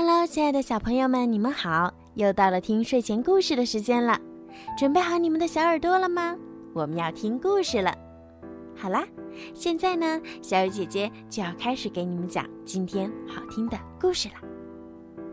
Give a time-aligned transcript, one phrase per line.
[0.00, 1.92] Hello，亲爱的小朋友们，你们好！
[2.14, 4.16] 又到了听睡前故事的时间了，
[4.78, 6.36] 准备好你们的小耳朵了吗？
[6.72, 7.92] 我们要听故事了。
[8.76, 9.04] 好啦，
[9.54, 14.34] 现在呢，小雨姐姐就要开始给你们讲今天好听的故事了。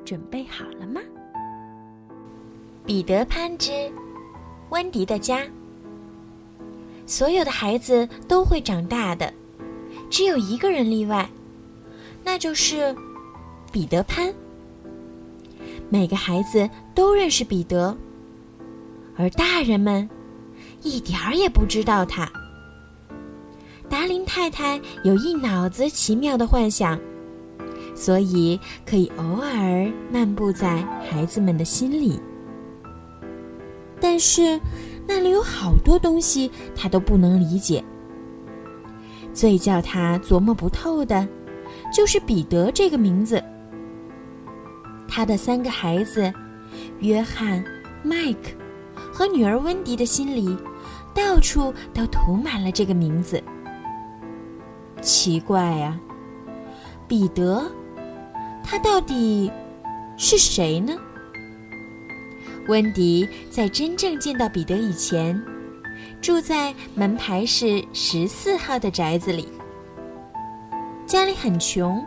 [0.03, 0.99] 准备好了吗？
[2.87, 3.71] 彼得潘之
[4.71, 5.43] 温迪的家。
[7.05, 9.31] 所有的孩子都会长大的，
[10.09, 11.29] 只有一个人例外，
[12.23, 12.95] 那就是
[13.71, 14.33] 彼得潘。
[15.89, 17.95] 每个孩子都认识彼得，
[19.15, 20.09] 而大人们
[20.81, 22.29] 一点儿也不知道他。
[23.87, 26.99] 达林太太有一脑子奇妙的幻想，
[27.95, 30.77] 所以可以偶尔漫步在
[31.09, 32.19] 孩子们的心里。
[34.01, 34.59] 但是
[35.07, 37.83] 那里有好多东西，他都不能理解。
[39.33, 41.27] 最叫他琢磨不透的，
[41.93, 43.41] 就是彼得这个名字。
[45.07, 46.33] 他的三个孩子，
[46.99, 47.63] 约翰、
[48.03, 48.51] 麦克
[49.13, 50.57] 和女儿温迪的心里，
[51.13, 53.41] 到处都涂满了这个名字。
[55.01, 55.99] 奇怪呀，
[57.07, 57.63] 彼得，
[58.63, 59.51] 他到底
[60.17, 60.93] 是谁呢？
[62.67, 65.39] 温迪在真正见到彼得以前，
[66.19, 69.47] 住在门牌是十四号的宅子里，
[71.05, 72.03] 家里很穷。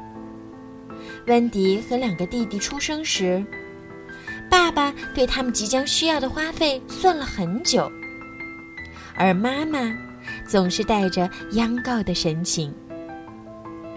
[1.29, 3.45] 温迪和两个弟弟出生时，
[4.51, 7.91] 爸爸对他们即将需要的花费算了很久，
[9.15, 9.95] 而妈妈
[10.47, 12.75] 总是带着央告的神情，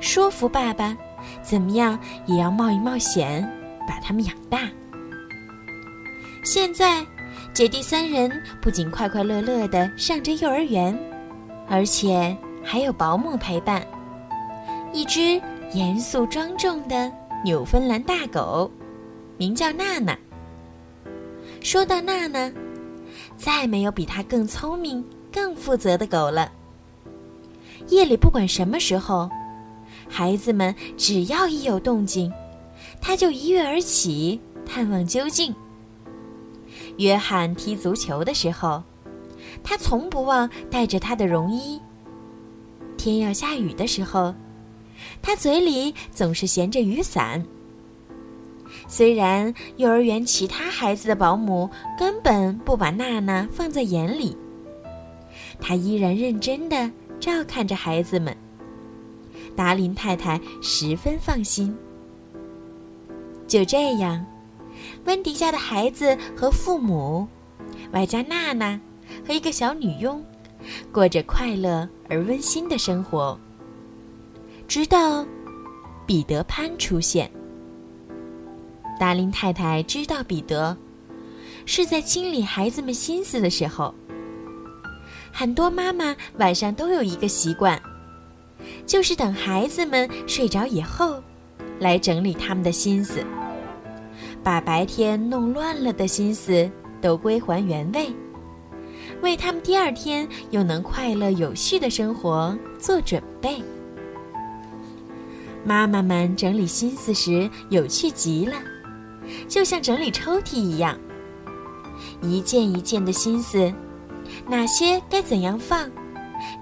[0.02, 0.96] 说服爸爸
[1.42, 3.42] 怎么样也要冒一冒险
[3.88, 4.70] 把他们养大。
[6.44, 7.06] 现在，
[7.54, 8.30] 姐弟三人
[8.62, 10.98] 不仅快快乐乐的上着幼儿园，
[11.70, 13.82] 而且还有保姆陪伴，
[14.92, 17.10] 一只严肃庄重的。
[17.44, 18.70] 纽芬兰大狗，
[19.38, 20.16] 名叫娜娜。
[21.60, 22.52] 说到娜娜，
[23.36, 26.52] 再没有比它更聪明、更负责的狗了。
[27.88, 29.28] 夜里不管什么时候，
[30.08, 32.32] 孩子们只要一有动静，
[33.02, 35.54] 它就一跃而起，探望究竟。
[36.98, 38.84] 约翰踢足球的时候，
[39.64, 41.82] 他从不忘带着他的绒衣。
[42.98, 44.32] 天要下雨的时候。
[45.22, 47.44] 他嘴里总是衔着雨伞。
[48.88, 54.36] 虽然幼儿园其他孩子的保姆根本不把娜娜放在眼里，
[55.60, 56.90] 他依然认真的
[57.20, 58.36] 照看着孩子们。
[59.56, 61.76] 达林太太十分放心。
[63.48, 64.26] 就这样，
[65.06, 67.28] 温迪家的孩子和父母，
[67.92, 68.80] 外加娜娜
[69.28, 70.24] 和一个小女佣，
[70.92, 73.38] 过着快乐而温馨的生活。
[74.72, 75.26] 直到
[76.06, 77.30] 彼得潘出现，
[78.98, 80.78] 达林太太知道彼得
[81.66, 83.94] 是在清理孩子们心思的时候。
[85.30, 87.78] 很多妈妈晚上都有一个习惯，
[88.86, 91.22] 就是等孩子们睡着以后，
[91.78, 93.26] 来整理他们的心思，
[94.42, 96.72] 把白天弄乱了的心思
[97.02, 98.10] 都归还原位，
[99.22, 103.62] 为他们第二天又能快乐有序的生活做准备。
[105.64, 108.56] 妈妈们整理心思时有趣极了，
[109.48, 110.98] 就像整理抽屉一样，
[112.22, 113.72] 一件一件的心思，
[114.48, 115.90] 哪些该怎样放，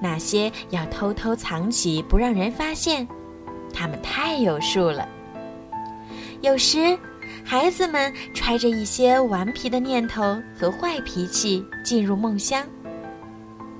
[0.01, 3.07] 哪些要偷偷藏起不让人发现，
[3.73, 5.07] 他们太有数了。
[6.41, 6.97] 有时，
[7.43, 12.65] 孩子们揣着一些顽皮的念头和坏脾气进入梦乡，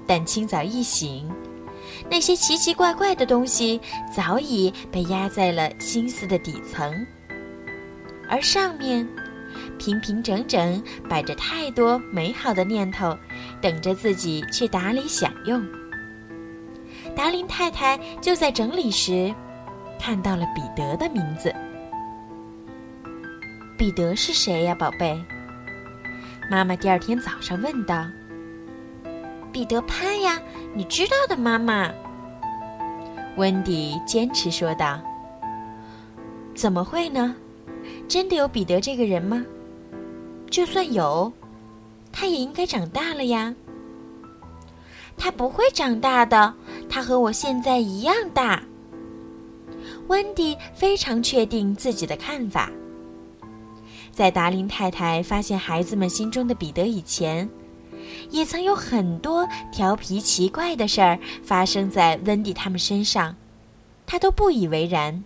[0.08, 1.30] 但清早一醒。
[2.10, 3.80] 那些奇奇怪怪的东西
[4.12, 7.06] 早已被压在了心思的底层，
[8.28, 9.08] 而上面
[9.78, 13.16] 平平整整摆着太多美好的念头，
[13.62, 15.66] 等着自己去打理享用。
[17.16, 19.34] 达林太太就在整理时，
[20.00, 21.54] 看到了彼得的名字。
[23.78, 25.18] 彼得是谁呀，宝贝？
[26.50, 28.06] 妈妈第二天早上问道。
[29.52, 30.40] 彼得潘呀，
[30.74, 31.92] 你知道的，妈妈。
[33.36, 35.00] 温迪坚持说道
[36.56, 37.36] ：“怎么会呢？
[38.08, 39.46] 真的有彼得这个人吗？
[40.50, 41.32] 就算有，
[42.12, 43.56] 他也应该长大了呀。
[45.18, 46.54] 他不会长大的，
[46.90, 48.62] 他和我现在一样大。”
[50.08, 52.70] 温迪非常确定自己的看法。
[54.12, 57.50] 在达林太太发现孩子们心中的彼得以前。
[58.30, 63.36] 也曾有很多调皮奇怪的事儿发生在温迪他们身上，
[64.06, 65.24] 他都不以为然，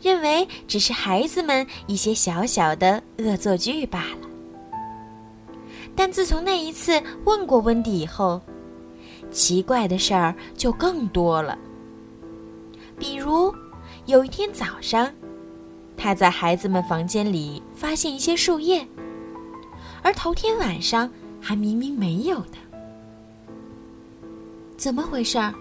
[0.00, 4.28] 认为只是孩子们一些小小的恶作剧罢了。
[5.96, 8.40] 但自从那一次问过温迪以后，
[9.30, 11.56] 奇怪的事儿就更多了。
[12.98, 13.54] 比如，
[14.06, 15.12] 有一天早上，
[15.96, 18.86] 他在孩子们房间里发现一些树叶，
[20.02, 21.08] 而头天晚上
[21.46, 22.56] 还明明没有的。
[24.78, 25.52] 怎么回事儿？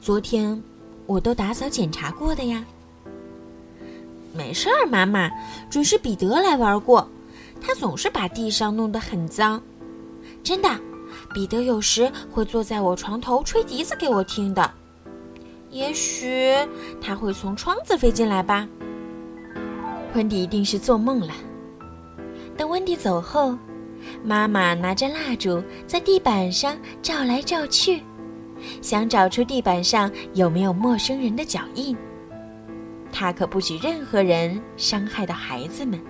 [0.00, 0.62] 昨天
[1.06, 2.64] 我都打扫检查过的呀。
[4.32, 5.28] 没事儿，妈妈，
[5.68, 7.08] 准是彼得来玩过。
[7.60, 9.60] 他总是把地上弄得很脏，
[10.44, 10.68] 真的。
[11.34, 14.70] 彼得有时会坐在我床头吹笛子给我听的。
[15.70, 16.54] 也许
[17.00, 18.68] 他会从窗子飞进来吧。
[20.14, 21.34] 温迪一定是做梦了。
[22.56, 23.56] 等温迪走后，
[24.24, 28.02] 妈妈拿着蜡烛在地板上照来照去，
[28.80, 31.96] 想找出地板上有没有陌生人的脚印。
[33.10, 36.00] 她可不许任何人伤害到孩子们。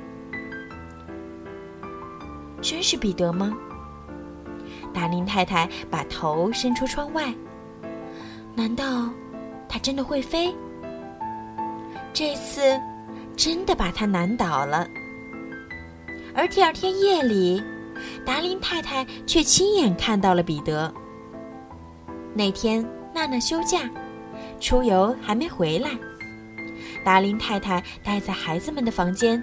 [2.60, 3.52] 真是彼得吗？
[4.94, 7.32] 达林太太把头伸出窗外。
[8.54, 9.10] 难道
[9.68, 10.54] 他真的会飞？
[12.12, 12.60] 这次
[13.34, 14.86] 真的把他难倒了。
[16.34, 17.62] 而第二天夜里，
[18.24, 20.92] 达林太太却亲眼看到了彼得。
[22.34, 23.90] 那天娜娜休假，
[24.60, 25.90] 出游还没回来。
[27.04, 29.42] 达林太太待在孩子们的房间，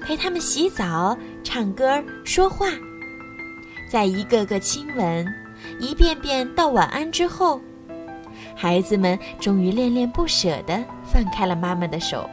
[0.00, 2.66] 陪他们洗澡、唱歌、说话，
[3.90, 5.26] 在一个个亲吻、
[5.80, 7.60] 一遍遍道晚安之后，
[8.54, 12.28] 孩子们终于恋恋不舍地放开了妈妈的手，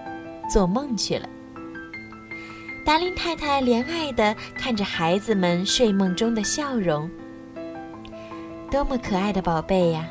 [0.50, 1.28] 做梦去了。
[2.86, 7.10] 达林太太怜爱地看着孩子们睡梦中的笑容，
[8.70, 10.08] 多么可爱的宝贝呀！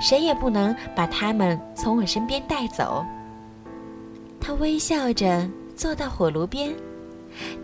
[0.00, 3.04] 谁也不能把他们从我身边带走。
[4.40, 6.72] 他微笑着坐到火炉边，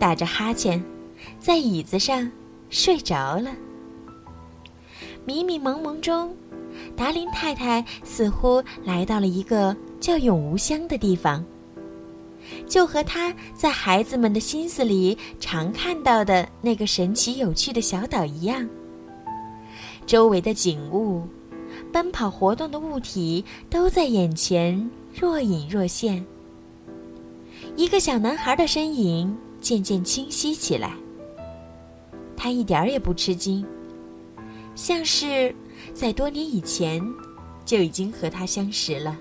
[0.00, 0.82] 打着哈欠，
[1.38, 2.28] 在椅子上
[2.70, 3.52] 睡着了。
[5.24, 6.34] 迷迷蒙蒙中，
[6.96, 11.44] 达林太太似乎来到了一个叫永无乡的地方，
[12.66, 18.68] 就和他在孩子们的心思里常看到的那个神奇有趣的小岛一样。
[20.06, 21.22] 周围的景物、
[21.92, 26.24] 奔跑活动的物体都在眼前若隐若现。
[27.76, 30.92] 一个小男孩的身影渐渐清晰起来。
[32.36, 33.66] 他一点儿也不吃惊，
[34.74, 35.54] 像是
[35.92, 37.02] 在多年以前
[37.64, 39.18] 就已经和他相识了。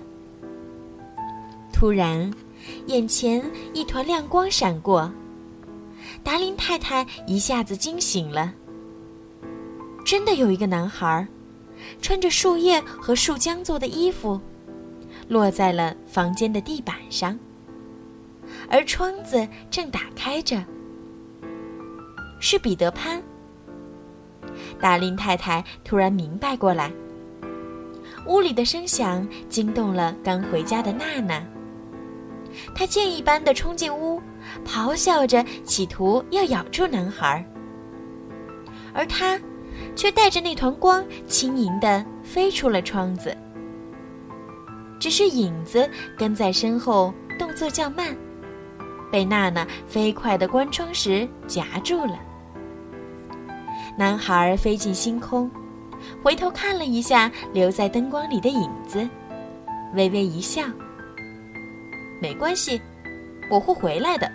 [1.72, 2.32] 突然，
[2.86, 3.42] 眼前
[3.72, 5.10] 一团亮光闪过，
[6.22, 8.52] 达林太太一下子惊醒了。
[10.04, 11.26] 真的有一个男孩，
[12.00, 14.40] 穿着树叶和树浆做的衣服，
[15.28, 17.38] 落在了房间的地板上。
[18.70, 20.64] 而窗子正打开着，
[22.40, 23.22] 是彼得潘。
[24.80, 26.90] 达林太太突然明白过来，
[28.26, 31.44] 屋里的声响惊动了刚回家的娜娜。
[32.74, 34.20] 她箭一般的冲进屋，
[34.64, 37.44] 咆哮着企图要咬住男孩，
[38.92, 39.38] 而他
[39.94, 43.36] 却带着那团光轻盈地飞出了窗子，
[44.98, 48.16] 只是影子跟在身后，动作较慢。
[49.10, 52.18] 被娜娜飞快的关窗时夹住了。
[53.96, 55.50] 男孩飞进星空，
[56.22, 59.08] 回头看了一下留在灯光里的影子，
[59.94, 60.62] 微微一笑。
[62.20, 62.80] 没关系，
[63.50, 64.30] 我会回来的。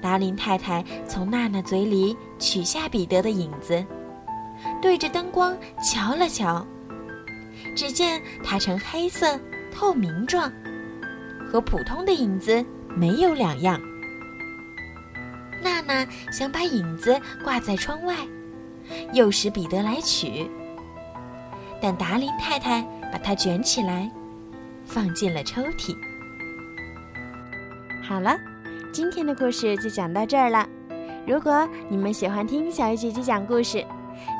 [0.00, 3.84] 达林太太从娜娜嘴里取下彼得的影子，
[4.80, 6.66] 对着灯光瞧了瞧，
[7.74, 9.38] 只见它呈黑色
[9.74, 10.52] 透明状，
[11.50, 12.64] 和普通的影子。
[12.96, 13.80] 没有两样。
[15.62, 18.16] 娜娜想把影子挂在窗外，
[19.12, 20.50] 诱使彼得来取，
[21.80, 22.82] 但达林太太
[23.12, 24.10] 把它卷起来，
[24.84, 25.94] 放进了抽屉。
[28.08, 28.34] 好了，
[28.90, 30.66] 今天的故事就讲到这儿了。
[31.26, 33.84] 如果你们喜欢听小鱼姐姐讲故事，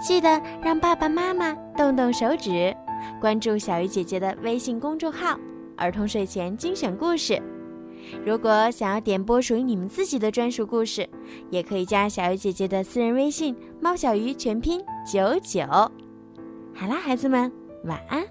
[0.02, 2.74] 记得让爸爸妈妈动动手指，
[3.20, 5.38] 关注小鱼姐姐的微信公众号
[5.76, 7.38] “儿童睡前精选故事”。
[8.24, 11.06] 如果想要点播属于你们自己的专属故事，
[11.50, 15.60] 也可以加小鱼姐姐的私人微信“猫小鱼”全拼九九。
[16.74, 17.52] 好啦，孩子们，
[17.84, 18.24] 晚安。